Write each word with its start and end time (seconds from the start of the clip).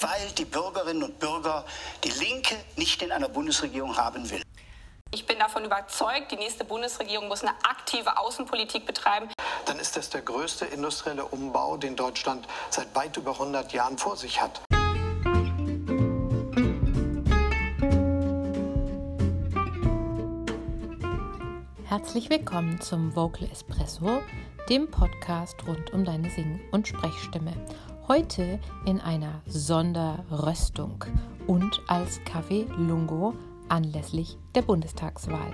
weil 0.00 0.30
die 0.36 0.44
Bürgerinnen 0.44 1.02
und 1.02 1.18
Bürger 1.18 1.64
die 2.04 2.10
Linke 2.10 2.56
nicht 2.76 3.02
in 3.02 3.12
einer 3.12 3.28
Bundesregierung 3.28 3.96
haben 3.96 4.28
will. 4.30 4.42
Ich 5.12 5.24
bin 5.24 5.38
davon 5.38 5.64
überzeugt, 5.64 6.32
die 6.32 6.36
nächste 6.36 6.64
Bundesregierung 6.64 7.28
muss 7.28 7.42
eine 7.42 7.52
aktive 7.62 8.18
Außenpolitik 8.18 8.86
betreiben. 8.86 9.28
Dann 9.64 9.78
ist 9.78 9.96
das 9.96 10.10
der 10.10 10.22
größte 10.22 10.66
industrielle 10.66 11.24
Umbau, 11.24 11.76
den 11.76 11.96
Deutschland 11.96 12.46
seit 12.70 12.94
weit 12.94 13.16
über 13.16 13.32
100 13.32 13.72
Jahren 13.72 13.96
vor 13.96 14.16
sich 14.16 14.40
hat. 14.42 14.60
Herzlich 21.88 22.28
willkommen 22.28 22.80
zum 22.80 23.14
Vocal 23.14 23.48
Espresso, 23.50 24.20
dem 24.68 24.90
Podcast 24.90 25.56
rund 25.66 25.92
um 25.92 26.04
deine 26.04 26.28
Sing- 26.30 26.60
und 26.72 26.88
Sprechstimme. 26.88 27.54
Heute 28.08 28.60
in 28.84 29.00
einer 29.00 29.42
Sonderröstung 29.46 31.04
und 31.48 31.82
als 31.88 32.22
Kaffee 32.24 32.64
Lungo 32.76 33.34
anlässlich 33.68 34.38
der 34.54 34.62
Bundestagswahl. 34.62 35.52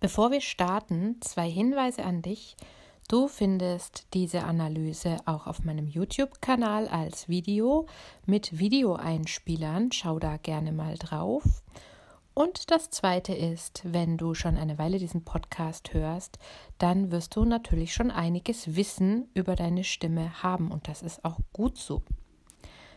Bevor 0.00 0.30
wir 0.30 0.40
starten, 0.40 1.20
zwei 1.20 1.50
Hinweise 1.50 2.02
an 2.02 2.22
dich. 2.22 2.56
Du 3.08 3.28
findest 3.28 4.06
diese 4.14 4.44
Analyse 4.44 5.18
auch 5.26 5.46
auf 5.46 5.64
meinem 5.64 5.86
YouTube-Kanal 5.86 6.88
als 6.88 7.28
Video 7.28 7.84
mit 8.24 8.58
Videoeinspielern. 8.58 9.92
Schau 9.92 10.18
da 10.18 10.38
gerne 10.38 10.72
mal 10.72 10.94
drauf. 10.96 11.42
Und 12.38 12.70
das 12.70 12.90
Zweite 12.90 13.34
ist, 13.34 13.82
wenn 13.82 14.16
du 14.16 14.32
schon 14.32 14.56
eine 14.56 14.78
Weile 14.78 15.00
diesen 15.00 15.24
Podcast 15.24 15.92
hörst, 15.92 16.38
dann 16.78 17.10
wirst 17.10 17.34
du 17.34 17.44
natürlich 17.44 17.92
schon 17.92 18.12
einiges 18.12 18.76
Wissen 18.76 19.28
über 19.34 19.56
deine 19.56 19.82
Stimme 19.82 20.40
haben 20.40 20.70
und 20.70 20.86
das 20.86 21.02
ist 21.02 21.24
auch 21.24 21.40
gut 21.52 21.78
so. 21.78 22.04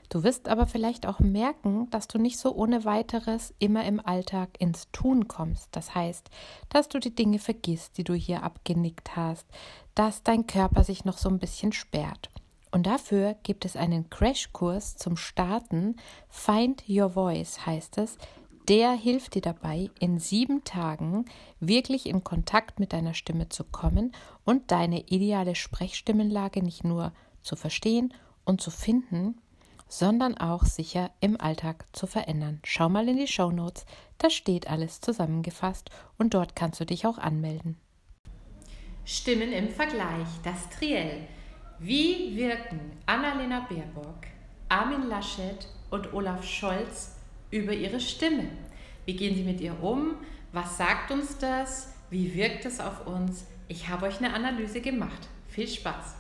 Du 0.09 0.22
wirst 0.22 0.48
aber 0.48 0.67
vielleicht 0.67 1.08
auch 1.08 1.17
merken, 1.17 1.89
dass 1.89 2.08
du 2.08 2.20
nicht 2.20 2.38
so 2.38 2.53
ohne 2.53 2.86
weiteres 2.86 3.56
immer 3.58 3.83
im 3.86 4.00
Alltag 4.00 4.50
ins 4.59 4.92
Tun 4.92 5.28
kommst. 5.28 5.70
Das 5.72 5.95
heißt, 5.95 6.30
dass 6.70 6.88
du 6.88 7.00
die 7.00 7.16
Dinge 7.16 7.39
vergisst, 7.39 7.98
die 7.98 8.03
du 8.03 8.14
hier 8.14 8.44
abgenickt 8.44 9.16
hast, 9.16 9.48
dass 9.95 10.22
dein 10.22 10.45
Körper 10.45 10.83
sich 10.83 11.03
noch 11.03 11.17
so 11.17 11.30
ein 11.30 11.39
bisschen 11.39 11.72
sperrt. 11.72 12.30
Und 12.70 12.86
dafür 12.86 13.36
gibt 13.42 13.66
es 13.66 13.76
einen 13.76 14.11
Crashkurs 14.11 14.98
zum 14.98 15.17
Starten. 15.17 15.95
Find 16.30 16.83
Your 16.88 17.09
Voice 17.09 17.66
heißt 17.66 17.98
es 17.98 18.20
der 18.72 18.94
hilft 18.94 19.36
dir 19.36 19.41
dabei, 19.41 19.89
in 20.00 20.17
sieben 20.17 20.64
Tagen 20.64 21.25
wirklich 21.59 22.05
in 22.05 22.23
Kontakt 22.23 22.80
mit 22.80 22.94
deiner 22.94 23.14
Stimme 23.14 23.50
zu 23.50 23.66
kommen 23.66 24.14
und 24.45 24.72
deine 24.72 25.09
ideale 25.09 25.55
Sprechstimmenlage 25.55 26.64
nicht 26.64 26.86
nur 26.86 27.11
zu 27.42 27.58
verstehen 27.58 28.14
und 28.45 28.61
zu 28.61 28.72
finden, 28.72 29.42
sondern 29.89 30.38
auch 30.38 30.64
sicher 30.64 31.11
im 31.19 31.39
Alltag 31.42 31.86
zu 31.92 32.08
verändern. 32.08 32.61
Schau 32.64 32.88
mal 32.88 33.09
in 33.09 33.17
die 33.17 33.27
Show 33.27 33.52
Notes, 33.52 33.86
da 34.19 34.30
steht 34.30 34.69
alles 34.69 35.02
zusammengefasst 35.02 35.89
und 36.17 36.33
dort 36.33 36.55
kannst 36.55 36.80
du 36.80 36.86
dich 36.86 37.05
auch 37.05 37.17
anmelden. 37.17 37.75
Stimmen 39.03 39.52
im 39.52 39.67
Vergleich, 39.67 40.30
das 40.45 40.69
Triell. 40.69 41.27
Wie 41.77 42.38
wirken 42.38 42.80
Annalena 43.05 43.67
Baerbock, 43.69 44.27
Armin 44.69 45.09
Laschet 45.09 45.67
und 45.89 46.14
Olaf 46.14 46.45
Scholz 46.45 47.17
über 47.52 47.73
ihre 47.73 47.99
Stimme. 47.99 48.47
Wie 49.05 49.16
gehen 49.16 49.35
sie 49.35 49.44
mit 49.44 49.61
ihr 49.61 49.81
um? 49.83 50.16
Was 50.53 50.77
sagt 50.77 51.11
uns 51.11 51.38
das? 51.38 51.93
Wie 52.09 52.33
wirkt 52.33 52.66
es 52.66 52.80
auf 52.80 53.05
uns? 53.05 53.45
Ich 53.67 53.88
habe 53.88 54.05
euch 54.08 54.17
eine 54.17 54.33
Analyse 54.33 54.81
gemacht. 54.81 55.27
Viel 55.47 55.67
Spaß! 55.67 56.16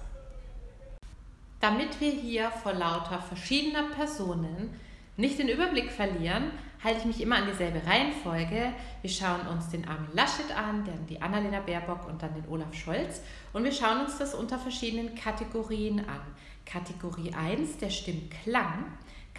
Damit 1.59 1.99
wir 2.01 2.11
hier 2.11 2.49
vor 2.49 2.73
lauter 2.73 3.21
verschiedener 3.21 3.89
Personen 3.95 4.71
nicht 5.17 5.37
den 5.37 5.49
Überblick 5.49 5.91
verlieren, 5.91 6.51
halte 6.83 6.99
ich 6.99 7.05
mich 7.05 7.21
immer 7.21 7.35
an 7.35 7.45
dieselbe 7.45 7.85
Reihenfolge. 7.85 8.73
Wir 9.01 9.09
schauen 9.09 9.45
uns 9.47 9.69
den 9.69 9.87
Armin 9.87 10.09
Laschet 10.13 10.49
an, 10.55 10.83
dann 10.85 11.05
die 11.07 11.21
Annalena 11.21 11.59
Baerbock 11.59 12.07
und 12.07 12.23
dann 12.23 12.33
den 12.33 12.47
Olaf 12.49 12.73
Scholz. 12.73 13.21
Und 13.53 13.63
wir 13.63 13.71
schauen 13.71 14.01
uns 14.01 14.17
das 14.17 14.33
unter 14.33 14.57
verschiedenen 14.57 15.13
Kategorien 15.13 15.99
an. 15.99 16.21
Kategorie 16.65 17.33
1, 17.33 17.77
der 17.77 17.89
Stimmklang. 17.89 18.85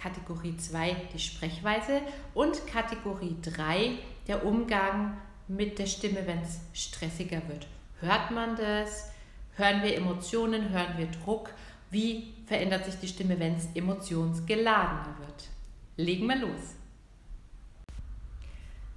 Kategorie 0.03 0.57
2 0.57 0.95
die 1.13 1.19
Sprechweise 1.19 2.01
und 2.33 2.67
Kategorie 2.67 3.37
3 3.41 3.97
der 4.27 4.45
Umgang 4.45 5.17
mit 5.47 5.79
der 5.79 5.85
Stimme, 5.85 6.27
wenn 6.27 6.41
es 6.41 6.59
stressiger 6.73 7.41
wird. 7.47 7.67
Hört 8.01 8.31
man 8.31 8.57
das? 8.57 9.11
Hören 9.55 9.81
wir 9.81 9.95
Emotionen? 9.95 10.71
Hören 10.71 10.97
wir 10.97 11.07
Druck? 11.07 11.51
Wie 11.89 12.33
verändert 12.47 12.83
sich 12.83 12.95
die 12.99 13.07
Stimme, 13.07 13.39
wenn 13.39 13.55
es 13.55 13.69
emotionsgeladener 13.75 15.15
wird? 15.19 15.47
Legen 15.95 16.27
wir 16.27 16.35
los. 16.35 16.75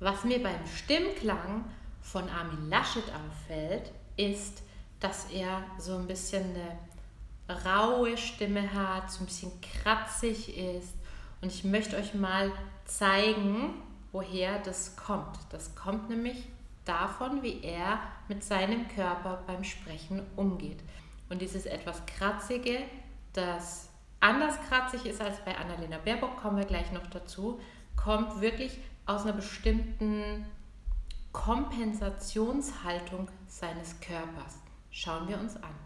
Was 0.01 0.25
mir 0.25 0.43
beim 0.43 0.67
Stimmklang 0.67 1.67
von 2.03 2.29
Armin 2.29 2.69
Laschet 2.69 3.05
auffällt, 3.13 3.93
ist, 4.17 4.63
dass 4.99 5.31
er 5.31 5.63
so 5.79 5.97
ein 5.97 6.09
bisschen 6.09 6.45
eine 7.49 7.65
raue 7.65 8.17
Stimme 8.17 8.73
hat, 8.73 9.11
so 9.11 9.21
ein 9.21 9.27
bisschen 9.27 9.53
kratzig 9.61 10.57
ist. 10.57 10.96
Und 11.47 11.53
ich 11.53 11.63
möchte 11.63 11.97
euch 11.97 12.13
mal 12.13 12.51
zeigen, 12.87 13.75
woher 14.11 14.59
das 14.59 14.97
kommt. 14.97 15.39
Das 15.51 15.77
kommt 15.77 16.11
nämlich 16.11 16.49
davon, 16.85 17.41
wie 17.41 17.63
er 17.63 18.01
mit 18.27 18.43
seinem 18.43 18.89
Körper 18.89 19.45
beim 19.47 19.63
Sprechen 19.63 20.23
umgeht. 20.35 20.83
Und 21.29 21.41
dieses 21.41 21.65
etwas 21.65 22.05
kratzige, 22.05 22.81
das 23.33 23.91
anders 24.19 24.57
kratzig 24.69 25.07
ist 25.07 25.21
als 25.21 25.39
bei 25.45 25.57
Annalena 25.57 25.99
Baerbock, 25.99 26.37
kommen 26.39 26.57
wir 26.57 26.65
gleich 26.65 26.91
noch 26.91 27.07
dazu, 27.07 27.61
kommt 27.95 28.41
wirklich 28.41 28.81
aus 29.05 29.23
einer 29.23 29.35
bestimmten 29.35 30.47
Kompensationshaltung 31.31 33.29
seines 33.47 34.01
Körpers. 34.01 34.59
Schauen 34.91 35.29
wir 35.29 35.39
uns 35.39 35.55
an. 35.55 35.77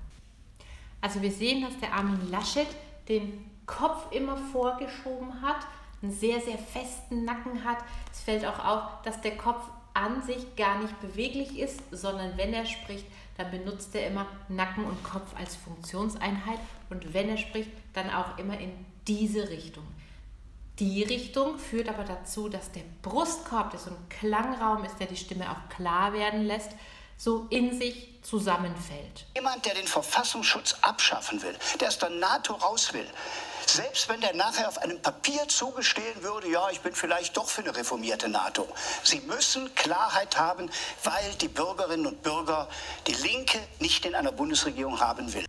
Also 1.02 1.20
wir 1.20 1.30
sehen, 1.30 1.60
dass 1.60 1.78
der 1.80 1.92
Armin 1.92 2.30
Laschet 2.30 2.68
den 3.10 3.44
Kopf 3.66 4.12
immer 4.12 4.36
vorgeschoben 4.36 5.42
hat, 5.42 5.66
einen 6.02 6.12
sehr, 6.12 6.40
sehr 6.40 6.58
festen 6.58 7.24
Nacken 7.24 7.64
hat. 7.64 7.78
Es 8.12 8.20
fällt 8.20 8.44
auch 8.44 8.64
auf, 8.64 8.82
dass 9.04 9.20
der 9.20 9.36
Kopf 9.36 9.62
an 9.94 10.22
sich 10.22 10.56
gar 10.56 10.78
nicht 10.78 11.00
beweglich 11.00 11.58
ist, 11.58 11.80
sondern 11.90 12.36
wenn 12.36 12.54
er 12.54 12.64
spricht, 12.64 13.06
dann 13.36 13.50
benutzt 13.50 13.94
er 13.94 14.06
immer 14.06 14.26
Nacken 14.48 14.84
und 14.84 15.02
Kopf 15.02 15.34
als 15.36 15.56
Funktionseinheit 15.56 16.58
und 16.90 17.12
wenn 17.14 17.28
er 17.28 17.38
spricht, 17.38 17.70
dann 17.94 18.10
auch 18.10 18.38
immer 18.38 18.58
in 18.58 18.72
diese 19.06 19.48
Richtung. 19.48 19.86
Die 20.78 21.02
Richtung 21.02 21.58
führt 21.58 21.88
aber 21.88 22.04
dazu, 22.04 22.48
dass 22.48 22.72
der 22.72 22.84
Brustkorb, 23.02 23.70
der 23.70 23.80
so 23.80 23.90
ein 23.90 24.08
Klangraum 24.08 24.84
ist, 24.84 24.98
der 24.98 25.08
die 25.08 25.16
Stimme 25.16 25.50
auch 25.50 25.68
klar 25.74 26.12
werden 26.12 26.46
lässt, 26.46 26.70
so 27.18 27.46
in 27.50 27.78
sich 27.78 28.08
zusammenfällt. 28.22 29.26
Jemand, 29.34 29.66
der 29.66 29.74
den 29.74 29.86
Verfassungsschutz 29.86 30.76
abschaffen 30.80 31.42
will, 31.42 31.54
der 31.78 31.88
aus 31.88 31.98
der 31.98 32.08
NATO 32.08 32.54
raus 32.54 32.94
will, 32.94 33.06
selbst 33.74 34.08
wenn 34.08 34.20
der 34.20 34.34
nachher 34.34 34.68
auf 34.68 34.78
einem 34.78 35.00
Papier 35.00 35.46
zugestehen 35.48 36.22
würde, 36.22 36.50
ja, 36.50 36.68
ich 36.70 36.80
bin 36.80 36.92
vielleicht 36.92 37.36
doch 37.36 37.48
für 37.48 37.62
eine 37.62 37.76
reformierte 37.76 38.28
NATO. 38.28 38.66
Sie 39.02 39.20
müssen 39.20 39.74
Klarheit 39.74 40.38
haben, 40.38 40.70
weil 41.04 41.34
die 41.40 41.48
Bürgerinnen 41.48 42.06
und 42.06 42.22
Bürger 42.22 42.68
die 43.06 43.14
Linke 43.14 43.58
nicht 43.78 44.04
in 44.04 44.14
einer 44.14 44.32
Bundesregierung 44.32 45.00
haben 45.00 45.32
will. 45.32 45.46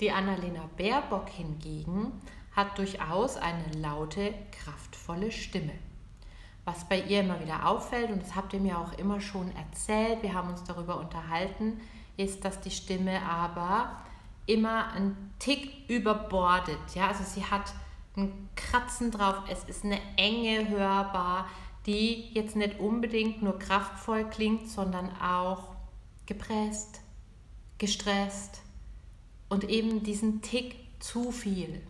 Die 0.00 0.10
Annalena 0.10 0.68
Baerbock 0.76 1.28
hingegen 1.28 2.22
hat 2.56 2.78
durchaus 2.78 3.36
eine 3.36 3.70
laute, 3.74 4.34
kraftvolle 4.50 5.30
Stimme 5.30 5.72
was 6.64 6.84
bei 6.84 7.00
ihr 7.00 7.20
immer 7.20 7.40
wieder 7.40 7.66
auffällt, 7.66 8.10
und 8.10 8.22
das 8.22 8.34
habt 8.34 8.52
ihr 8.52 8.60
mir 8.60 8.78
auch 8.78 8.92
immer 8.98 9.20
schon 9.20 9.50
erzählt, 9.56 10.22
wir 10.22 10.34
haben 10.34 10.50
uns 10.50 10.62
darüber 10.64 10.98
unterhalten, 10.98 11.80
ist, 12.16 12.44
dass 12.44 12.60
die 12.60 12.70
Stimme 12.70 13.22
aber 13.22 13.96
immer 14.46 14.92
einen 14.92 15.34
Tick 15.38 15.88
überbordet. 15.88 16.78
Ja? 16.94 17.08
Also 17.08 17.24
sie 17.24 17.44
hat 17.44 17.72
ein 18.16 18.48
Kratzen 18.56 19.10
drauf, 19.10 19.36
es 19.48 19.64
ist 19.64 19.84
eine 19.84 20.00
Enge 20.16 20.68
hörbar, 20.68 21.48
die 21.86 22.30
jetzt 22.34 22.56
nicht 22.56 22.78
unbedingt 22.78 23.42
nur 23.42 23.58
kraftvoll 23.58 24.24
klingt, 24.28 24.68
sondern 24.68 25.10
auch 25.20 25.76
gepresst, 26.26 27.00
gestresst 27.78 28.60
und 29.48 29.64
eben 29.64 30.02
diesen 30.02 30.42
Tick 30.42 30.76
zu 31.00 31.32
viel. 31.32 31.80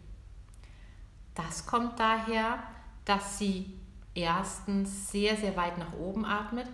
Das 1.34 1.66
kommt 1.66 1.98
daher, 1.98 2.62
dass 3.04 3.38
sie 3.38 3.72
erstens 4.14 5.10
sehr, 5.10 5.36
sehr 5.36 5.56
weit 5.56 5.78
nach 5.78 5.92
oben 5.94 6.24
atmet. 6.24 6.66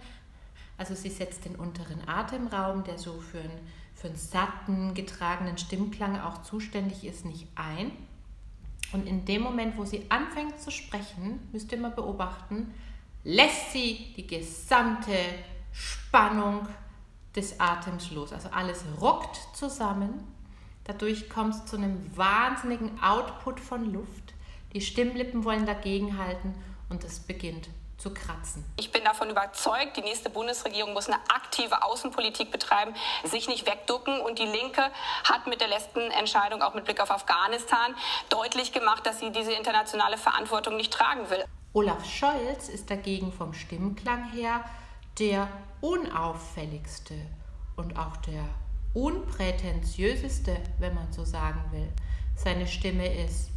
Also 0.78 0.94
sie 0.94 1.08
setzt 1.08 1.44
den 1.44 1.56
unteren 1.56 2.06
Atemraum, 2.06 2.84
der 2.84 2.98
so 2.98 3.20
für 3.20 3.40
einen, 3.40 3.66
für 3.96 4.08
einen 4.08 4.16
satten, 4.16 4.94
getragenen 4.94 5.58
Stimmklang 5.58 6.20
auch 6.20 6.42
zuständig 6.42 7.04
ist, 7.04 7.24
nicht 7.24 7.48
ein. 7.54 7.90
Und 8.92 9.06
in 9.06 9.24
dem 9.24 9.42
Moment, 9.42 9.76
wo 9.76 9.84
sie 9.84 10.04
anfängt 10.10 10.60
zu 10.60 10.70
sprechen, 10.70 11.40
müsst 11.52 11.72
ihr 11.72 11.78
mal 11.78 11.90
beobachten, 11.90 12.72
lässt 13.24 13.72
sie 13.72 14.14
die 14.16 14.26
gesamte 14.26 15.16
Spannung 15.72 16.68
des 17.34 17.58
Atems 17.58 18.10
los. 18.12 18.32
Also 18.32 18.50
alles 18.50 18.84
ruckt 19.00 19.36
zusammen. 19.54 20.24
Dadurch 20.84 21.28
kommt 21.28 21.54
es 21.54 21.66
zu 21.66 21.76
einem 21.76 22.16
wahnsinnigen 22.16 23.02
Output 23.02 23.58
von 23.58 23.92
Luft. 23.92 24.34
Die 24.72 24.80
Stimmlippen 24.80 25.44
wollen 25.44 25.66
dagegenhalten 25.66 26.54
und 26.88 27.02
es 27.02 27.18
beginnt 27.18 27.68
zu 27.98 28.12
kratzen. 28.12 28.64
Ich 28.76 28.92
bin 28.92 29.04
davon 29.04 29.30
überzeugt, 29.30 29.96
die 29.96 30.02
nächste 30.02 30.28
Bundesregierung 30.28 30.92
muss 30.92 31.06
eine 31.06 31.18
aktive 31.34 31.82
Außenpolitik 31.82 32.50
betreiben, 32.50 32.94
sich 33.24 33.48
nicht 33.48 33.66
wegducken. 33.66 34.20
Und 34.20 34.38
die 34.38 34.44
Linke 34.44 34.90
hat 35.24 35.46
mit 35.46 35.60
der 35.60 35.68
letzten 35.68 36.00
Entscheidung, 36.10 36.62
auch 36.62 36.74
mit 36.74 36.84
Blick 36.84 37.00
auf 37.00 37.10
Afghanistan, 37.10 37.94
deutlich 38.28 38.72
gemacht, 38.72 39.06
dass 39.06 39.20
sie 39.20 39.32
diese 39.32 39.52
internationale 39.52 40.18
Verantwortung 40.18 40.76
nicht 40.76 40.92
tragen 40.92 41.30
will. 41.30 41.44
Olaf 41.72 42.04
Scholz 42.04 42.68
ist 42.68 42.90
dagegen 42.90 43.32
vom 43.32 43.52
Stimmklang 43.52 44.30
her 44.30 44.64
der 45.18 45.48
unauffälligste 45.80 47.14
und 47.76 47.98
auch 47.98 48.16
der 48.18 48.44
unprätentiöseste, 48.94 50.56
wenn 50.78 50.94
man 50.94 51.12
so 51.12 51.24
sagen 51.24 51.62
will. 51.72 51.88
Seine 52.34 52.66
Stimme 52.66 53.14
ist 53.14 53.50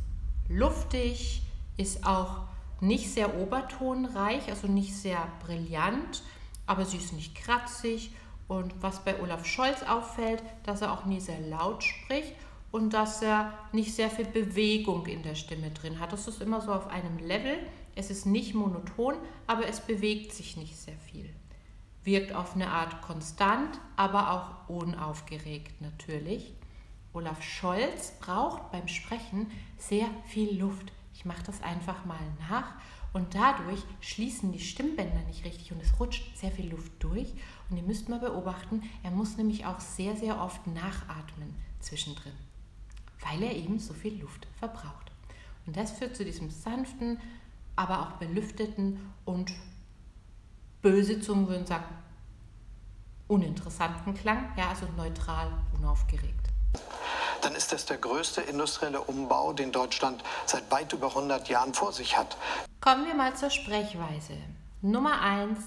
luftig, 0.48 1.42
ist 1.78 2.06
auch 2.06 2.42
nicht 2.82 3.12
sehr 3.12 3.40
obertonreich, 3.40 4.50
also 4.50 4.68
nicht 4.68 4.96
sehr 4.96 5.28
brillant, 5.46 6.24
aber 6.66 6.86
sie 6.86 6.98
ist 6.98 7.14
nicht 7.14 7.36
kratzig. 7.36 8.12
Und 8.48 8.74
was 8.82 9.04
bei 9.04 9.22
Olaf 9.22 9.46
Scholz 9.46 9.84
auffällt, 9.84 10.42
dass 10.64 10.82
er 10.82 10.92
auch 10.92 11.06
nie 11.06 11.20
sehr 11.20 11.40
laut 11.40 11.84
spricht 11.84 12.34
und 12.72 12.94
dass 12.94 13.22
er 13.22 13.54
nicht 13.72 13.94
sehr 13.94 14.10
viel 14.10 14.26
Bewegung 14.26 15.06
in 15.06 15.24
der 15.24 15.36
Stimme 15.36 15.72
drin 15.72 16.00
hat. 16.00 16.14
Das 16.14 16.28
ist 16.28 16.42
immer 16.42 16.62
so 16.62 16.72
auf 16.74 16.88
einem 16.88 17.18
Level. 17.20 17.58
Es 17.96 18.10
ist 18.10 18.26
nicht 18.26 18.54
monoton, 18.54 19.16
aber 19.48 19.68
es 19.68 19.82
bewegt 19.82 20.34
sich 20.34 20.58
nicht 20.58 20.78
sehr 20.78 20.98
viel. 21.12 21.30
Wirkt 22.04 22.34
auf 22.34 22.56
eine 22.56 22.70
Art 22.70 23.02
konstant, 23.02 23.80
aber 23.96 24.32
auch 24.32 24.70
unaufgeregt 24.70 25.82
natürlich. 25.82 26.54
Olaf 27.14 27.42
Scholz 27.42 28.14
braucht 28.20 28.72
beim 28.72 28.88
Sprechen 28.88 29.52
sehr 29.78 30.08
viel 30.28 30.60
Luft. 30.60 30.92
Ich 31.20 31.26
mache 31.26 31.44
das 31.44 31.62
einfach 31.62 32.06
mal 32.06 32.18
nach 32.50 32.76
und 33.12 33.36
dadurch 33.36 33.84
schließen 34.00 34.54
die 34.54 34.62
Stimmbänder 34.62 35.22
nicht 35.28 35.44
richtig 35.44 35.74
und 35.74 35.82
es 35.82 36.00
rutscht 36.00 36.24
sehr 36.38 36.50
viel 36.50 36.72
Luft 36.72 36.94
durch. 37.00 37.34
Und 37.70 37.76
ihr 37.76 37.84
müsst 37.84 38.08
mal 38.08 38.20
beobachten, 38.20 38.84
er 39.04 39.12
muss 39.12 39.36
nämlich 39.36 39.66
auch 39.66 39.82
sehr, 39.82 40.16
sehr 40.16 40.42
oft 40.42 40.66
nachatmen 40.66 41.54
zwischendrin, 41.82 42.32
weil 43.20 43.44
er 43.44 43.54
eben 43.54 43.80
so 43.80 43.94
viel 43.94 44.22
Luft 44.22 44.48
verbraucht. 44.60 45.12
Und 45.66 45.76
das 45.76 45.92
führt 45.92 46.16
zu 46.16 46.24
diesem 46.24 46.50
sanften, 46.50 47.20
aber 47.76 48.00
auch 48.00 48.12
belüfteten 48.14 49.02
und 49.26 49.52
böse 50.82 51.20
Zungen 51.20 51.50
würden 51.50 51.66
sagen, 51.66 51.96
uninteressanten 53.28 54.14
Klang, 54.14 54.54
ja, 54.56 54.70
also 54.70 54.88
neutral, 54.96 55.52
unaufgeregt 55.78 56.50
dann 57.42 57.56
ist 57.56 57.72
das 57.72 57.86
der 57.86 57.98
größte 57.98 58.42
industrielle 58.42 59.02
Umbau, 59.02 59.54
den 59.54 59.72
Deutschland 59.72 60.24
seit 60.46 60.70
weit 60.72 60.94
über 60.94 61.08
100 61.08 61.48
Jahren 61.50 61.74
vor 61.74 61.94
sich 61.94 62.18
hat. 62.18 62.38
Kommen 62.82 63.06
wir 63.06 63.14
mal 63.14 63.36
zur 63.36 63.50
Sprechweise. 63.50 64.34
Nummer 64.82 65.22
1, 65.22 65.60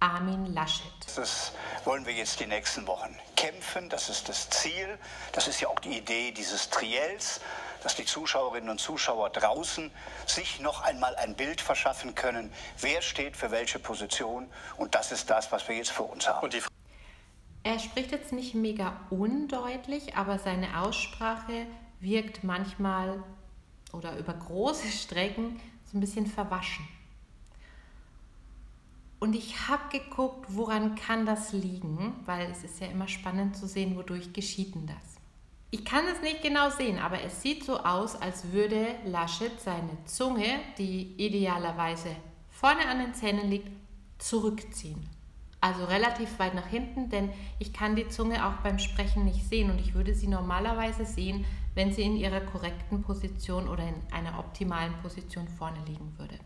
Armin 0.00 0.52
Laschet. 0.54 0.92
Das 1.16 1.52
wollen 1.84 2.06
wir 2.06 2.12
jetzt 2.12 2.38
die 2.40 2.46
nächsten 2.46 2.86
Wochen 2.86 3.16
kämpfen. 3.34 3.88
Das 3.88 4.08
ist 4.08 4.28
das 4.28 4.48
Ziel. 4.50 4.98
Das 5.32 5.48
ist 5.48 5.60
ja 5.60 5.68
auch 5.68 5.80
die 5.80 5.96
Idee 5.96 6.32
dieses 6.32 6.70
Triels, 6.70 7.40
dass 7.82 7.96
die 7.96 8.04
Zuschauerinnen 8.04 8.70
und 8.70 8.80
Zuschauer 8.80 9.30
draußen 9.30 9.90
sich 10.26 10.60
noch 10.60 10.82
einmal 10.82 11.16
ein 11.16 11.34
Bild 11.34 11.60
verschaffen 11.60 12.14
können, 12.14 12.52
wer 12.80 13.02
steht 13.02 13.36
für 13.36 13.50
welche 13.50 13.78
Position. 13.78 14.50
Und 14.76 14.94
das 14.94 15.12
ist 15.12 15.30
das, 15.30 15.50
was 15.50 15.66
wir 15.68 15.76
jetzt 15.76 15.90
vor 15.90 16.10
uns 16.10 16.28
haben. 16.28 16.50
Er 17.62 17.78
spricht 17.78 18.12
jetzt 18.12 18.32
nicht 18.32 18.54
mega 18.54 19.00
undeutlich, 19.10 20.16
aber 20.16 20.38
seine 20.38 20.80
Aussprache 20.80 21.66
wirkt 22.00 22.44
manchmal 22.44 23.22
oder 23.92 24.18
über 24.18 24.34
große 24.34 24.88
Strecken 24.88 25.60
so 25.84 25.96
ein 25.96 26.00
bisschen 26.00 26.26
verwaschen. 26.26 26.86
Und 29.20 29.34
ich 29.34 29.68
habe 29.68 29.98
geguckt, 29.98 30.46
woran 30.48 30.94
kann 30.94 31.26
das 31.26 31.52
liegen, 31.52 32.14
weil 32.24 32.48
es 32.50 32.62
ist 32.62 32.80
ja 32.80 32.86
immer 32.86 33.08
spannend 33.08 33.56
zu 33.56 33.66
sehen, 33.66 33.96
wodurch 33.96 34.32
geschieht 34.32 34.74
denn 34.74 34.86
das. 34.86 35.18
Ich 35.70 35.84
kann 35.84 36.06
es 36.06 36.22
nicht 36.22 36.40
genau 36.40 36.70
sehen, 36.70 36.98
aber 36.98 37.20
es 37.22 37.42
sieht 37.42 37.64
so 37.64 37.78
aus, 37.80 38.14
als 38.14 38.52
würde 38.52 38.94
Laschet 39.04 39.60
seine 39.60 40.02
Zunge, 40.06 40.60
die 40.78 41.14
idealerweise 41.16 42.14
vorne 42.48 42.86
an 42.88 43.00
den 43.00 43.14
Zähnen 43.14 43.50
liegt, 43.50 43.68
zurückziehen. 44.18 45.17
Also 45.60 45.84
relativ 45.86 46.38
weit 46.38 46.54
nach 46.54 46.68
hinten, 46.68 47.10
denn 47.10 47.30
ich 47.58 47.72
kann 47.72 47.96
die 47.96 48.08
Zunge 48.08 48.46
auch 48.46 48.62
beim 48.62 48.78
Sprechen 48.78 49.24
nicht 49.24 49.44
sehen 49.48 49.70
und 49.70 49.80
ich 49.80 49.94
würde 49.94 50.14
sie 50.14 50.28
normalerweise 50.28 51.04
sehen, 51.04 51.44
wenn 51.74 51.92
sie 51.92 52.02
in 52.02 52.16
ihrer 52.16 52.40
korrekten 52.40 53.02
Position 53.02 53.68
oder 53.68 53.82
in 53.82 53.94
einer 54.12 54.38
optimalen 54.38 54.94
Position 55.02 55.48
vorne 55.48 55.78
liegen 55.86 56.14
würde. 56.16 56.38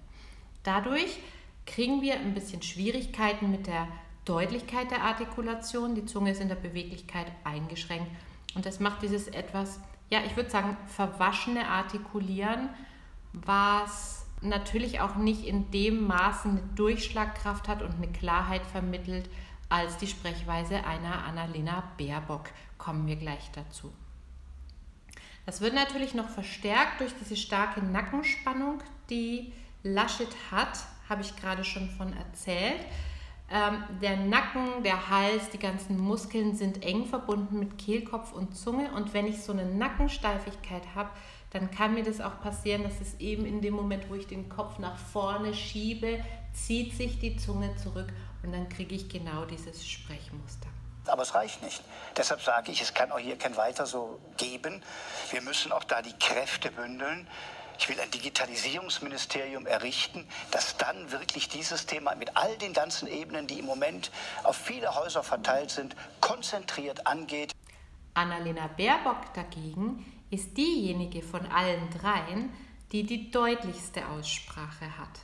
Dadurch 0.62 1.19
kriegen 1.67 2.00
wir 2.00 2.14
ein 2.14 2.32
bisschen 2.32 2.62
Schwierigkeiten 2.62 3.50
mit 3.50 3.67
der 3.67 3.87
Deutlichkeit 4.25 4.91
der 4.91 5.03
Artikulation. 5.03 5.94
Die 5.94 6.06
Zunge 6.06 6.31
ist 6.31 6.41
in 6.41 6.49
der 6.49 6.55
Beweglichkeit 6.55 7.26
eingeschränkt 7.44 8.11
und 8.55 8.67
das 8.67 8.81
macht 8.81 9.03
dieses 9.03 9.29
etwas, 9.29 9.81
ja, 10.11 10.20
ich 10.25 10.37
würde 10.37 10.50
sagen, 10.50 10.76
verwaschene 10.87 11.67
Artikulieren, 11.67 12.70
was 13.32 14.22
natürlich 14.43 15.00
auch 15.00 15.17
nicht 15.17 15.44
in 15.44 15.71
dem 15.71 16.06
Maße 16.06 16.49
eine 16.49 16.62
Durchschlagkraft 16.75 17.69
hat 17.69 17.83
und 17.83 17.94
eine 17.94 18.09
Klarheit 18.09 18.67
vermittelt 18.67 19.29
als 19.69 19.97
die 19.97 20.06
Sprechweise 20.06 20.85
einer 20.85 21.25
Annalena 21.25 21.83
Baerbock. 21.97 22.50
Kommen 22.79 23.06
wir 23.06 23.17
gleich 23.17 23.50
dazu. 23.53 23.93
Das 25.47 25.61
wird 25.61 25.75
natürlich 25.75 26.15
noch 26.15 26.29
verstärkt 26.29 27.00
durch 27.00 27.12
diese 27.19 27.37
starke 27.37 27.83
Nackenspannung, 27.83 28.79
die 29.11 29.53
Laschet 29.83 30.35
hat, 30.50 30.79
habe 31.09 31.23
ich 31.23 31.35
gerade 31.37 31.65
schon 31.65 31.91
von 31.91 32.12
erzählt. 32.12 32.81
Ähm, 33.50 33.83
der 34.00 34.17
Nacken, 34.17 34.83
der 34.83 35.11
Hals, 35.11 35.50
die 35.50 35.59
ganzen 35.59 35.99
Muskeln 35.99 36.55
sind 36.55 36.85
eng 36.85 37.06
verbunden 37.06 37.59
mit 37.59 37.77
Kehlkopf 37.77 38.33
und 38.33 38.56
Zunge. 38.56 38.91
Und 38.93 39.12
wenn 39.12 39.27
ich 39.27 39.43
so 39.43 39.53
eine 39.53 39.67
Nackensteifigkeit 39.67 40.83
habe, 40.94 41.11
dann 41.53 41.71
kann 41.71 41.95
mir 41.95 42.03
das 42.03 42.21
auch 42.21 42.41
passieren, 42.41 42.83
dass 42.83 43.01
es 43.01 43.21
eben 43.21 43.45
in 43.45 43.61
dem 43.61 43.75
Moment, 43.75 44.09
wo 44.09 44.15
ich 44.15 44.27
den 44.27 44.49
Kopf 44.49 44.79
nach 44.79 44.97
vorne 44.97 45.53
schiebe, 45.53 46.25
zieht 46.55 46.97
sich 46.97 47.19
die 47.19 47.37
Zunge 47.37 47.77
zurück 47.77 48.11
und 48.43 48.53
dann 48.53 48.69
kriege 48.71 48.95
ich 48.95 49.09
genau 49.09 49.45
dieses 49.45 49.87
Sprechmuster. 49.87 50.69
Aber 51.07 51.23
es 51.23 51.35
reicht 51.35 51.63
nicht. 51.63 51.83
Deshalb 52.17 52.41
sage 52.41 52.73
ich, 52.73 52.81
es 52.81 52.95
kann 52.95 53.13
auch 53.13 53.19
hier 53.19 53.37
kein 53.37 53.57
weiter 53.57 53.87
so 53.87 54.19
geben. 54.39 54.83
Wir 55.31 55.43
müssen 55.43 55.73
auch 55.73 55.85
da 55.85 56.01
die 56.01 56.15
Kräfte 56.19 56.71
bündeln. 56.71 57.29
Ich 57.79 57.89
will 57.89 58.01
ein 58.01 58.11
Digitalisierungsministerium 58.11 59.67
errichten, 59.67 60.27
das 60.53 60.77
dann 60.77 61.11
wirklich 61.11 61.49
dieses 61.49 61.85
Thema 61.85 62.15
mit 62.15 62.37
all 62.37 62.56
den 62.59 62.73
ganzen 62.73 63.09
Ebenen, 63.09 63.47
die 63.47 63.59
im 63.59 63.67
Moment 63.67 64.11
auf 64.44 64.56
viele 64.56 64.94
Häuser 64.94 65.23
verteilt 65.23 65.71
sind, 65.71 65.97
konzentriert 66.21 67.06
angeht. 67.06 67.53
Annalena 68.15 68.69
Baerbock 68.69 69.35
dagegen 69.35 70.21
ist 70.32 70.56
diejenige 70.56 71.22
von 71.22 71.46
allen 71.46 71.91
dreien, 71.91 72.48
die 72.91 73.05
die 73.05 73.31
deutlichste 73.31 74.08
Aussprache 74.08 74.98
hat. 74.98 75.20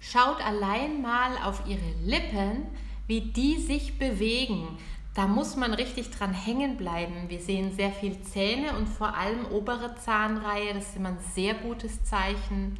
Schaut 0.00 0.44
allein 0.44 1.00
mal 1.00 1.36
auf 1.44 1.62
ihre 1.66 1.92
Lippen, 2.04 2.66
wie 3.06 3.20
die 3.20 3.58
sich 3.58 3.98
bewegen. 3.98 4.66
Da 5.14 5.26
muss 5.26 5.56
man 5.56 5.74
richtig 5.74 6.10
dran 6.10 6.32
hängen 6.32 6.76
bleiben. 6.78 7.28
Wir 7.28 7.40
sehen 7.40 7.74
sehr 7.76 7.92
viel 7.92 8.20
Zähne 8.22 8.74
und 8.76 8.88
vor 8.88 9.14
allem 9.14 9.44
obere 9.52 9.94
Zahnreihe. 9.96 10.72
Das 10.72 10.88
ist 10.88 10.96
immer 10.96 11.10
ein 11.10 11.18
sehr 11.34 11.54
gutes 11.54 12.02
Zeichen. 12.04 12.78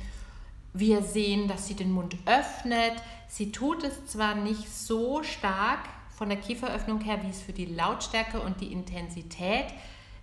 Wir 0.73 1.03
sehen, 1.03 1.49
dass 1.49 1.69
sie 1.69 1.75
den 1.75 1.93
Mund 1.93 2.17
öffnet. 2.25 2.95
Sie 3.29 3.53
tut 3.53 3.85
es 3.85 4.07
zwar 4.07 4.35
nicht 4.35 4.69
so 4.73 5.23
stark 5.23 5.81
von 6.17 6.31
der 6.31 6.39
Kieferöffnung 6.39 7.01
her, 7.03 7.23
wie 7.23 7.31
es 7.31 7.43
für 7.43 7.53
die 7.53 7.67
Lautstärke 7.67 8.41
und 8.41 8.61
die 8.63 8.73
Intensität, 8.73 9.67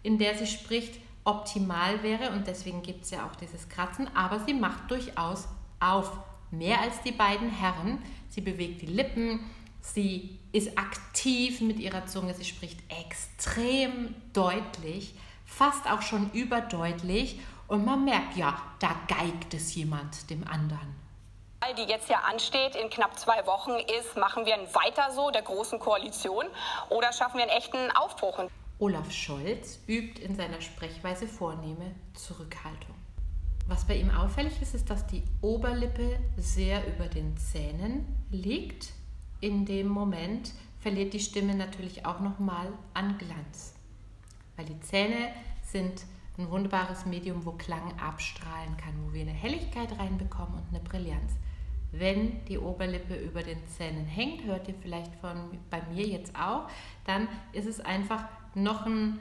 in 0.01 0.17
der 0.17 0.35
sie 0.35 0.47
spricht, 0.47 0.99
optimal 1.29 2.01
wäre 2.01 2.31
und 2.31 2.47
deswegen 2.47 2.81
gibt 2.81 3.03
es 3.03 3.11
ja 3.11 3.25
auch 3.25 3.35
dieses 3.35 3.69
Kratzen, 3.69 4.09
aber 4.15 4.39
sie 4.39 4.53
macht 4.53 4.89
durchaus 4.89 5.47
auf. 5.79 6.11
Mehr 6.51 6.81
als 6.81 7.03
die 7.03 7.11
beiden 7.11 7.51
Herren. 7.51 7.99
Sie 8.29 8.41
bewegt 8.41 8.81
die 8.81 8.87
Lippen, 8.87 9.39
sie 9.81 10.39
ist 10.51 10.77
aktiv 10.79 11.61
mit 11.61 11.77
ihrer 11.79 12.07
Zunge, 12.07 12.33
sie 12.33 12.45
spricht 12.45 12.79
extrem 12.89 14.15
deutlich, 14.33 15.13
fast 15.45 15.89
auch 15.91 16.01
schon 16.01 16.31
überdeutlich 16.31 17.39
und 17.67 17.85
man 17.85 18.03
merkt 18.03 18.35
ja, 18.35 18.59
da 18.79 18.95
geigt 19.07 19.53
es 19.53 19.75
jemand 19.75 20.29
dem 20.31 20.47
anderen 20.47 20.99
die 21.75 21.83
jetzt 21.83 22.09
ja 22.09 22.19
ansteht 22.21 22.75
in 22.75 22.89
knapp 22.89 23.17
zwei 23.19 23.45
Wochen, 23.45 23.71
ist, 23.99 24.17
machen 24.17 24.45
wir 24.45 24.55
ein 24.55 24.73
Weiter 24.73 25.11
so 25.11 25.29
der 25.29 25.41
Großen 25.41 25.79
Koalition 25.79 26.45
oder 26.89 27.13
schaffen 27.13 27.37
wir 27.37 27.43
einen 27.43 27.57
echten 27.57 27.91
Aufbruch? 27.95 28.39
Olaf 28.79 29.11
Scholz 29.11 29.79
übt 29.87 30.21
in 30.21 30.35
seiner 30.35 30.61
Sprechweise 30.61 31.27
vornehme 31.27 31.91
Zurückhaltung. 32.13 32.95
Was 33.67 33.85
bei 33.85 33.97
ihm 33.97 34.09
auffällig 34.09 34.61
ist, 34.61 34.73
ist, 34.73 34.89
dass 34.89 35.05
die 35.05 35.21
Oberlippe 35.41 36.17
sehr 36.37 36.81
über 36.87 37.07
den 37.07 37.35
Zähnen 37.37 38.05
liegt 38.31 38.93
in 39.41 39.65
dem 39.65 39.87
Moment, 39.87 40.53
verliert 40.79 41.13
die 41.13 41.19
Stimme 41.19 41.55
natürlich 41.55 42.05
auch 42.05 42.21
nochmal 42.21 42.71
an 42.93 43.17
Glanz. 43.17 43.75
Weil 44.55 44.65
die 44.65 44.79
Zähne 44.79 45.33
sind 45.61 46.05
ein 46.37 46.49
wunderbares 46.49 47.05
Medium, 47.05 47.45
wo 47.45 47.51
Klang 47.51 47.99
abstrahlen 47.99 48.77
kann, 48.77 48.93
wo 49.03 49.13
wir 49.13 49.21
eine 49.21 49.31
Helligkeit 49.31 49.99
reinbekommen 49.99 50.55
und 50.55 50.69
eine 50.69 50.79
Brillanz. 50.79 51.33
Wenn 51.91 52.45
die 52.45 52.59
Oberlippe 52.59 53.15
über 53.15 53.43
den 53.43 53.65
Zähnen 53.67 54.05
hängt, 54.05 54.45
hört 54.45 54.67
ihr 54.67 54.75
vielleicht 54.81 55.13
von, 55.15 55.57
bei 55.69 55.81
mir 55.91 56.05
jetzt 56.05 56.35
auch, 56.35 56.69
dann 57.05 57.27
ist 57.51 57.65
es 57.65 57.79
einfach 57.81 58.25
noch, 58.55 58.85
ein, 58.85 59.19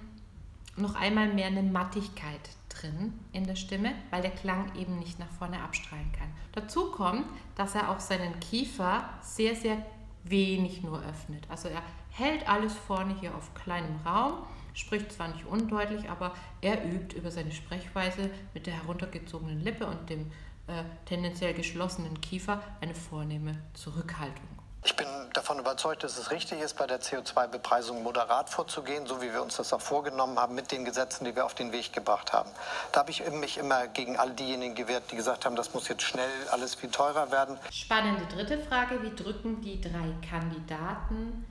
noch 0.76 0.94
einmal 0.94 1.32
mehr 1.32 1.46
eine 1.46 1.62
Mattigkeit 1.62 2.40
drin 2.68 3.12
in 3.32 3.46
der 3.46 3.56
Stimme, 3.56 3.92
weil 4.10 4.22
der 4.22 4.30
Klang 4.30 4.74
eben 4.76 4.98
nicht 4.98 5.18
nach 5.18 5.30
vorne 5.30 5.60
abstrahlen 5.60 6.12
kann. 6.12 6.28
Dazu 6.52 6.90
kommt, 6.90 7.26
dass 7.56 7.74
er 7.74 7.90
auch 7.90 8.00
seinen 8.00 8.38
Kiefer 8.40 9.08
sehr, 9.22 9.54
sehr 9.54 9.84
wenig 10.24 10.82
nur 10.82 11.02
öffnet. 11.04 11.44
Also 11.48 11.68
er 11.68 11.82
hält 12.10 12.48
alles 12.48 12.74
vorne 12.74 13.14
hier 13.20 13.34
auf 13.34 13.54
kleinem 13.54 13.96
Raum, 14.04 14.34
spricht 14.74 15.12
zwar 15.12 15.28
nicht 15.28 15.46
undeutlich, 15.46 16.08
aber 16.08 16.34
er 16.60 16.84
übt 16.84 17.16
über 17.16 17.30
seine 17.30 17.52
Sprechweise 17.52 18.30
mit 18.54 18.66
der 18.66 18.74
heruntergezogenen 18.74 19.60
Lippe 19.60 19.86
und 19.86 20.08
dem 20.10 20.30
äh, 20.66 20.84
tendenziell 21.06 21.54
geschlossenen 21.54 22.20
Kiefer 22.20 22.62
eine 22.80 22.94
vornehme 22.94 23.58
Zurückhaltung. 23.74 24.57
Ich 24.84 24.94
bin 24.94 25.06
davon 25.34 25.58
überzeugt, 25.58 26.04
dass 26.04 26.16
es 26.18 26.30
richtig 26.30 26.60
ist, 26.60 26.76
bei 26.76 26.86
der 26.86 27.00
CO2-Bepreisung 27.00 28.02
moderat 28.02 28.48
vorzugehen, 28.48 29.06
so 29.06 29.20
wie 29.20 29.32
wir 29.32 29.42
uns 29.42 29.56
das 29.56 29.72
auch 29.72 29.80
vorgenommen 29.80 30.38
haben 30.38 30.54
mit 30.54 30.70
den 30.70 30.84
Gesetzen, 30.84 31.24
die 31.24 31.34
wir 31.34 31.44
auf 31.44 31.54
den 31.54 31.72
Weg 31.72 31.92
gebracht 31.92 32.32
haben. 32.32 32.50
Da 32.92 33.00
habe 33.00 33.10
ich 33.10 33.28
mich 33.30 33.58
immer 33.58 33.88
gegen 33.88 34.16
all 34.16 34.30
diejenigen 34.30 34.74
gewehrt, 34.74 35.10
die 35.10 35.16
gesagt 35.16 35.44
haben, 35.46 35.56
das 35.56 35.74
muss 35.74 35.88
jetzt 35.88 36.02
schnell 36.02 36.30
alles 36.50 36.76
viel 36.76 36.90
teurer 36.90 37.30
werden. 37.32 37.58
Spannende 37.72 38.24
dritte 38.26 38.58
Frage, 38.58 39.02
wie 39.02 39.14
drücken 39.14 39.60
die 39.60 39.80
drei 39.80 40.14
Kandidaten 40.28 41.44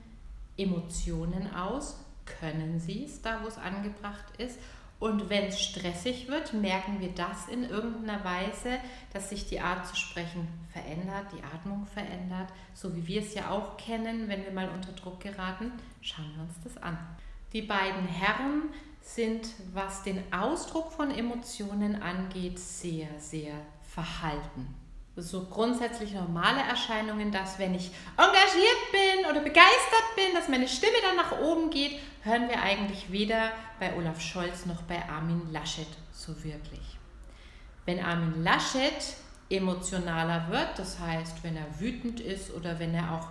Emotionen 0.56 1.54
aus? 1.54 1.96
Können 2.40 2.80
sie 2.80 3.04
es 3.04 3.22
da, 3.22 3.42
wo 3.42 3.48
es 3.48 3.56
angebracht 3.58 4.24
ist? 4.38 4.58
Und 5.00 5.30
wenn 5.30 5.44
es 5.44 5.60
stressig 5.60 6.26
wird, 6.26 6.52
merken 6.52 6.98
wir 7.00 7.10
das 7.10 7.46
in 7.48 7.62
irgendeiner 7.62 8.24
Weise, 8.24 8.78
dass 9.12 9.30
sich 9.30 9.46
die 9.46 9.60
Art 9.60 9.86
zu 9.86 9.94
sprechen 9.94 10.48
verändert, 10.72 11.26
die 11.32 11.42
Atmung 11.44 11.86
verändert, 11.86 12.48
so 12.74 12.94
wie 12.96 13.06
wir 13.06 13.22
es 13.22 13.34
ja 13.34 13.50
auch 13.50 13.76
kennen, 13.76 14.28
wenn 14.28 14.44
wir 14.44 14.50
mal 14.50 14.68
unter 14.68 14.92
Druck 14.92 15.20
geraten. 15.20 15.72
Schauen 16.00 16.32
wir 16.34 16.42
uns 16.42 16.54
das 16.64 16.82
an. 16.82 16.98
Die 17.52 17.62
beiden 17.62 18.06
Herren 18.06 18.70
sind, 19.00 19.48
was 19.72 20.02
den 20.02 20.20
Ausdruck 20.32 20.90
von 20.92 21.12
Emotionen 21.12 22.02
angeht, 22.02 22.58
sehr, 22.58 23.08
sehr 23.18 23.54
verhalten 23.82 24.87
so 25.22 25.46
grundsätzlich 25.46 26.12
normale 26.12 26.60
Erscheinungen, 26.60 27.32
dass 27.32 27.58
wenn 27.58 27.74
ich 27.74 27.90
engagiert 28.16 28.92
bin 28.92 29.26
oder 29.30 29.40
begeistert 29.40 30.16
bin, 30.16 30.34
dass 30.34 30.48
meine 30.48 30.68
Stimme 30.68 30.96
dann 31.02 31.16
nach 31.16 31.40
oben 31.40 31.70
geht, 31.70 31.98
hören 32.22 32.48
wir 32.48 32.62
eigentlich 32.62 33.10
weder 33.10 33.52
bei 33.80 33.94
Olaf 33.96 34.20
Scholz 34.20 34.66
noch 34.66 34.82
bei 34.82 35.02
Armin 35.08 35.52
Laschet 35.52 35.88
so 36.12 36.32
wirklich. 36.44 36.98
Wenn 37.84 38.04
Armin 38.04 38.42
Laschet 38.42 39.14
emotionaler 39.50 40.48
wird, 40.50 40.78
das 40.78 40.98
heißt, 40.98 41.42
wenn 41.42 41.56
er 41.56 41.80
wütend 41.80 42.20
ist 42.20 42.52
oder 42.52 42.78
wenn 42.78 42.94
er 42.94 43.12
auch 43.12 43.28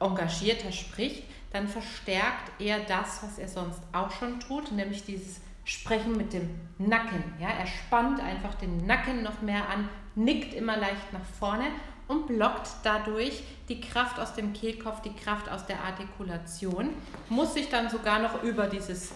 engagierter 0.00 0.72
spricht, 0.72 1.24
dann 1.52 1.68
verstärkt 1.68 2.50
er 2.60 2.80
das, 2.80 3.22
was 3.22 3.38
er 3.38 3.48
sonst 3.48 3.80
auch 3.92 4.10
schon 4.10 4.40
tut, 4.40 4.72
nämlich 4.72 5.04
dieses 5.04 5.40
Sprechen 5.64 6.16
mit 6.16 6.32
dem 6.32 6.50
Nacken. 6.78 7.22
Ja, 7.38 7.48
er 7.48 7.66
spannt 7.66 8.20
einfach 8.20 8.54
den 8.54 8.86
Nacken 8.86 9.22
noch 9.22 9.42
mehr 9.42 9.68
an, 9.68 9.88
nickt 10.14 10.54
immer 10.54 10.76
leicht 10.76 11.12
nach 11.12 11.24
vorne 11.38 11.66
und 12.08 12.26
blockt 12.26 12.68
dadurch 12.82 13.42
die 13.68 13.80
Kraft 13.80 14.18
aus 14.18 14.34
dem 14.34 14.52
Kehlkopf, 14.52 15.00
die 15.02 15.14
Kraft 15.14 15.48
aus 15.48 15.66
der 15.66 15.80
Artikulation, 15.80 16.90
muss 17.28 17.54
sich 17.54 17.68
dann 17.68 17.88
sogar 17.88 18.18
noch 18.18 18.42
über 18.42 18.66
dieses 18.66 19.12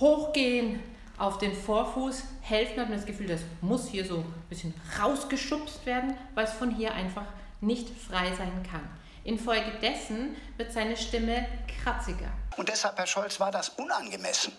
Hochgehen 0.00 0.80
auf 1.18 1.38
den 1.38 1.54
Vorfuß 1.54 2.24
helfen, 2.42 2.80
hat 2.80 2.88
man 2.88 2.98
das 2.98 3.06
Gefühl, 3.06 3.28
das 3.28 3.40
muss 3.60 3.88
hier 3.88 4.04
so 4.04 4.18
ein 4.18 4.44
bisschen 4.48 4.74
rausgeschubst 5.00 5.86
werden, 5.86 6.14
weil 6.34 6.44
es 6.44 6.52
von 6.52 6.70
hier 6.70 6.92
einfach 6.92 7.24
nicht 7.60 7.88
frei 7.88 8.34
sein 8.36 8.62
kann. 8.70 8.82
Infolgedessen 9.24 10.36
wird 10.56 10.72
seine 10.72 10.96
Stimme 10.96 11.46
kratziger. 11.82 12.30
Und 12.56 12.68
deshalb, 12.68 12.96
Herr 12.98 13.06
Scholz, 13.06 13.40
war 13.40 13.50
das 13.50 13.70
unangemessen 13.70 14.52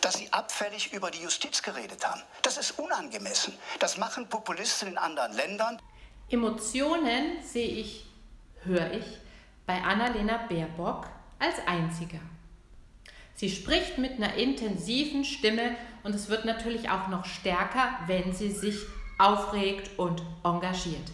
dass 0.00 0.14
sie 0.14 0.32
abfällig 0.32 0.92
über 0.92 1.10
die 1.10 1.22
Justiz 1.22 1.62
geredet 1.62 2.06
haben. 2.06 2.22
Das 2.42 2.56
ist 2.56 2.78
unangemessen. 2.78 3.54
Das 3.78 3.98
machen 3.98 4.28
Populisten 4.28 4.88
in 4.88 4.98
anderen 4.98 5.32
Ländern. 5.34 5.80
Emotionen 6.30 7.42
sehe 7.42 7.68
ich, 7.68 8.06
höre 8.64 8.92
ich 8.92 9.18
bei 9.66 9.80
Annalena 9.82 10.46
Baerbock 10.48 11.06
als 11.38 11.54
einziger. 11.66 12.20
Sie 13.34 13.50
spricht 13.50 13.98
mit 13.98 14.12
einer 14.12 14.34
intensiven 14.34 15.24
Stimme 15.24 15.76
und 16.04 16.14
es 16.14 16.28
wird 16.28 16.44
natürlich 16.44 16.90
auch 16.90 17.08
noch 17.08 17.24
stärker, 17.24 17.98
wenn 18.06 18.32
sie 18.32 18.50
sich 18.50 18.76
aufregt 19.18 19.98
und 19.98 20.22
engagiert. 20.44 21.10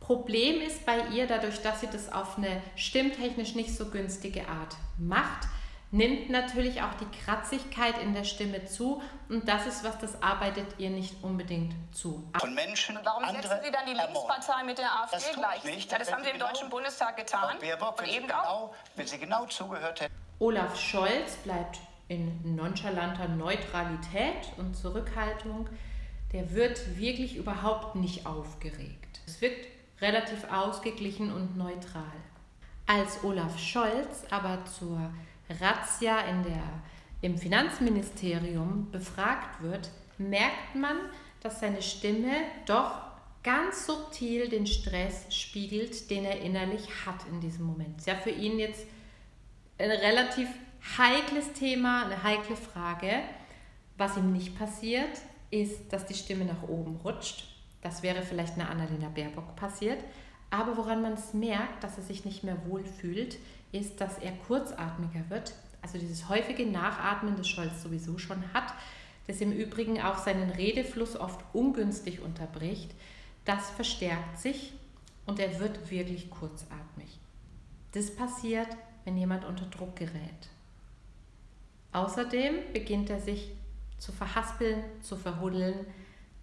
Problem 0.00 0.60
ist 0.60 0.84
bei 0.84 1.06
ihr, 1.08 1.26
dadurch, 1.26 1.62
dass 1.62 1.80
sie 1.80 1.86
das 1.86 2.12
auf 2.12 2.36
eine 2.36 2.62
stimmtechnisch 2.76 3.54
nicht 3.54 3.74
so 3.74 3.86
günstige 3.86 4.48
Art 4.48 4.76
macht, 4.98 5.48
nimmt 5.92 6.30
natürlich 6.30 6.82
auch 6.82 6.94
die 6.94 7.18
Kratzigkeit 7.18 7.98
in 7.98 8.14
der 8.14 8.24
Stimme 8.24 8.64
zu 8.64 9.02
und 9.28 9.46
das 9.46 9.66
ist 9.66 9.84
was, 9.84 9.98
das 9.98 10.22
arbeitet 10.22 10.66
ihr 10.78 10.88
nicht 10.88 11.22
unbedingt 11.22 11.74
zu. 11.94 12.26
Von 12.38 12.54
Menschen 12.54 12.98
Warum 13.04 13.24
setzen 13.24 13.58
Sie 13.62 13.70
dann 13.70 13.84
die 13.86 13.92
Linkspartei 13.92 14.64
mit 14.64 14.78
der 14.78 14.90
AfD 14.90 15.16
das 15.16 15.32
gleich? 15.34 15.64
Nicht, 15.64 15.92
ja, 15.92 15.98
das 15.98 16.10
haben 16.10 16.24
Sie 16.24 16.30
im 16.30 16.38
genau, 16.38 16.48
Deutschen 16.48 16.70
Bundestag 16.70 17.16
getan. 17.18 17.58
Baerbock, 17.60 18.00
wenn, 18.00 18.08
eben 18.08 18.26
genau, 18.26 18.74
wenn 18.96 19.06
Sie 19.06 19.18
genau 19.18 19.44
zugehört 19.46 20.00
hätten. 20.00 20.14
Olaf 20.38 20.80
Scholz 20.80 21.36
bleibt 21.44 21.78
in 22.08 22.56
nonchalanter 22.56 23.28
Neutralität 23.28 24.48
und 24.56 24.74
Zurückhaltung. 24.74 25.68
Der 26.32 26.52
wird 26.52 26.96
wirklich 26.96 27.36
überhaupt 27.36 27.96
nicht 27.96 28.24
aufgeregt. 28.24 29.20
Es 29.26 29.42
wirkt 29.42 29.66
relativ 30.00 30.50
ausgeglichen 30.50 31.30
und 31.30 31.58
neutral. 31.58 32.02
Als 32.86 33.22
Olaf 33.22 33.58
Scholz 33.58 34.24
aber 34.30 34.64
zur 34.64 35.12
Razzia 35.48 36.20
in 36.20 36.42
der, 36.42 36.62
im 37.20 37.38
Finanzministerium 37.38 38.90
befragt 38.90 39.62
wird, 39.62 39.90
merkt 40.18 40.74
man, 40.74 40.96
dass 41.40 41.60
seine 41.60 41.82
Stimme 41.82 42.32
doch 42.66 42.92
ganz 43.42 43.86
subtil 43.86 44.48
den 44.48 44.66
Stress 44.66 45.26
spiegelt, 45.34 46.10
den 46.10 46.24
er 46.24 46.40
innerlich 46.40 46.88
hat 47.06 47.26
in 47.30 47.40
diesem 47.40 47.64
Moment. 47.64 47.98
Ist 47.98 48.06
ja 48.06 48.14
für 48.14 48.30
ihn 48.30 48.58
jetzt 48.58 48.86
ein 49.78 49.90
relativ 49.90 50.48
heikles 50.96 51.52
Thema, 51.52 52.04
eine 52.04 52.22
heikle 52.22 52.56
Frage. 52.56 53.22
Was 53.96 54.16
ihm 54.16 54.32
nicht 54.32 54.56
passiert, 54.56 55.10
ist, 55.50 55.92
dass 55.92 56.06
die 56.06 56.14
Stimme 56.14 56.44
nach 56.44 56.62
oben 56.68 56.96
rutscht. 57.04 57.44
Das 57.82 58.02
wäre 58.02 58.22
vielleicht 58.22 58.54
einer 58.54 58.70
Annalena 58.70 59.08
Baerbock 59.08 59.56
passiert. 59.56 60.02
Aber 60.50 60.76
woran 60.76 61.02
man 61.02 61.14
es 61.14 61.34
merkt, 61.34 61.82
dass 61.82 61.96
er 61.96 62.04
sich 62.04 62.24
nicht 62.24 62.44
mehr 62.44 62.58
wohl 62.66 62.84
fühlt, 62.84 63.38
ist, 63.72 64.00
dass 64.00 64.18
er 64.18 64.32
kurzatmiger 64.32 65.28
wird. 65.28 65.54
Also 65.80 65.98
dieses 65.98 66.28
häufige 66.28 66.66
Nachatmen, 66.66 67.36
das 67.36 67.48
Scholz 67.48 67.82
sowieso 67.82 68.18
schon 68.18 68.52
hat, 68.54 68.72
das 69.26 69.40
im 69.40 69.52
Übrigen 69.52 70.00
auch 70.00 70.18
seinen 70.18 70.50
Redefluss 70.50 71.16
oft 71.16 71.40
ungünstig 71.52 72.20
unterbricht, 72.20 72.92
das 73.44 73.70
verstärkt 73.70 74.38
sich 74.38 74.72
und 75.26 75.40
er 75.40 75.58
wird 75.58 75.90
wirklich 75.90 76.30
kurzatmig. 76.30 77.18
Das 77.92 78.14
passiert, 78.14 78.68
wenn 79.04 79.16
jemand 79.16 79.44
unter 79.44 79.66
Druck 79.66 79.96
gerät. 79.96 80.48
Außerdem 81.92 82.54
beginnt 82.72 83.10
er 83.10 83.20
sich 83.20 83.50
zu 83.98 84.12
verhaspeln, 84.12 84.82
zu 85.02 85.16
verhuddeln. 85.16 85.86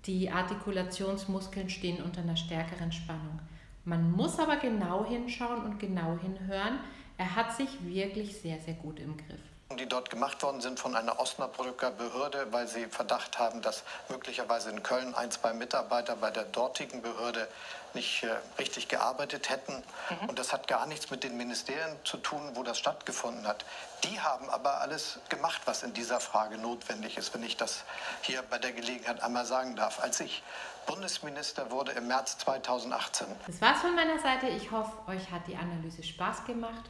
Die 0.06 0.30
Artikulationsmuskeln 0.30 1.70
stehen 1.70 2.02
unter 2.02 2.22
einer 2.22 2.38
stärkeren 2.38 2.92
Spannung. 2.92 3.40
Man 3.84 4.12
muss 4.12 4.40
aber 4.40 4.58
genau 4.58 5.06
hinschauen 5.06 5.64
und 5.64 5.80
genau 5.80 6.18
hinhören, 6.22 6.80
er 7.20 7.36
hat 7.36 7.56
sich 7.56 7.68
wirklich 7.86 8.42
sehr, 8.42 8.60
sehr 8.62 8.76
gut 8.76 8.98
im 9.00 9.18
Griff 9.18 9.42
die 9.78 9.88
dort 9.88 10.10
gemacht 10.10 10.42
worden 10.42 10.62
sind 10.62 10.80
von 10.80 10.96
einer 10.96 11.20
Osnabrücker 11.20 11.92
Behörde, 11.92 12.48
weil 12.52 12.68
sie 12.68 12.88
Verdacht 12.88 13.38
haben, 13.38 13.62
dass 13.62 13.84
möglicherweise 14.10 14.72
in 14.72 14.82
Köln 14.82 15.14
ein, 15.14 15.30
zwei 15.30 15.54
Mitarbeiter 15.54 16.16
bei 16.16 16.32
der 16.32 16.46
dortigen 16.46 17.02
Behörde 17.02 17.48
nicht 17.94 18.24
äh, 18.24 18.36
richtig 18.58 18.88
gearbeitet 18.88 19.50
hätten. 19.50 19.74
Mhm. 19.74 20.30
Und 20.30 20.40
das 20.40 20.54
hat 20.54 20.68
gar 20.68 20.86
nichts 20.88 21.12
mit 21.12 21.24
den 21.24 21.38
Ministerien 21.38 21.96
zu 22.04 22.18
tun, 22.18 22.42
wo 22.56 22.64
das 22.64 22.78
stattgefunden 22.80 23.48
hat. 23.48 23.64
Die 24.04 24.20
haben 24.20 24.50
aber 24.50 24.82
alles 24.82 25.20
gemacht, 25.30 25.62
was 25.66 25.84
in 25.84 25.94
dieser 25.94 26.20
Frage 26.20 26.58
notwendig 26.58 27.18
ist, 27.18 27.34
wenn 27.34 27.44
ich 27.44 27.56
das 27.56 27.84
hier 28.22 28.42
bei 28.42 28.58
der 28.58 28.74
Gelegenheit 28.74 29.22
einmal 29.22 29.46
sagen 29.46 29.76
darf. 29.76 30.02
Als 30.02 30.20
ich 30.20 30.44
Bundesminister 30.88 31.70
wurde 31.70 31.92
im 31.92 32.08
März 32.08 32.40
2018. 32.40 33.28
Das 33.46 33.62
war's 33.62 33.82
von 33.82 33.94
meiner 33.96 34.20
Seite. 34.20 34.48
Ich 34.48 34.72
hoffe, 34.72 34.92
euch 35.08 35.30
hat 35.32 35.46
die 35.48 35.56
Analyse 35.56 36.02
Spaß 36.02 36.46
gemacht. 36.46 36.84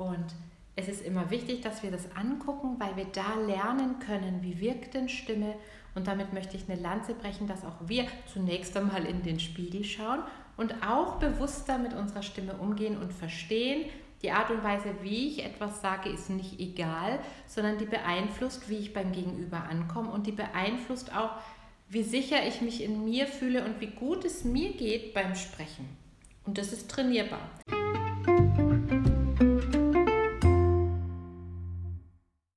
Und 0.00 0.24
es 0.76 0.88
ist 0.88 1.04
immer 1.04 1.30
wichtig, 1.30 1.60
dass 1.60 1.82
wir 1.82 1.90
das 1.90 2.16
angucken, 2.16 2.76
weil 2.78 2.96
wir 2.96 3.04
da 3.04 3.34
lernen 3.46 3.98
können, 3.98 4.42
wie 4.42 4.58
wirkt 4.58 4.94
denn 4.94 5.10
Stimme. 5.10 5.54
Und 5.94 6.06
damit 6.06 6.32
möchte 6.32 6.56
ich 6.56 6.70
eine 6.70 6.80
Lanze 6.80 7.12
brechen, 7.12 7.46
dass 7.46 7.66
auch 7.66 7.76
wir 7.86 8.06
zunächst 8.32 8.74
einmal 8.78 9.04
in 9.04 9.22
den 9.22 9.38
Spiegel 9.38 9.84
schauen 9.84 10.20
und 10.56 10.72
auch 10.82 11.16
bewusster 11.16 11.76
mit 11.76 11.92
unserer 11.92 12.22
Stimme 12.22 12.54
umgehen 12.54 12.96
und 12.96 13.12
verstehen, 13.12 13.90
Die 14.22 14.32
Art 14.32 14.50
und 14.50 14.62
Weise, 14.62 14.94
wie 15.02 15.28
ich 15.28 15.44
etwas 15.44 15.80
sage, 15.80 16.10
ist 16.10 16.28
nicht 16.28 16.60
egal, 16.60 17.20
sondern 17.46 17.78
die 17.78 17.86
beeinflusst, 17.86 18.68
wie 18.68 18.76
ich 18.76 18.92
beim 18.92 19.12
Gegenüber 19.12 19.64
ankomme 19.64 20.10
und 20.10 20.26
die 20.26 20.32
beeinflusst 20.32 21.16
auch, 21.16 21.30
wie 21.88 22.02
sicher 22.02 22.46
ich 22.46 22.60
mich 22.60 22.84
in 22.84 23.04
mir 23.04 23.26
fühle 23.26 23.64
und 23.64 23.80
wie 23.80 23.86
gut 23.86 24.26
es 24.26 24.44
mir 24.44 24.72
geht 24.74 25.14
beim 25.14 25.34
Sprechen. 25.34 25.88
Und 26.44 26.58
das 26.58 26.70
ist 26.72 26.90
trainierbar. 26.90 27.48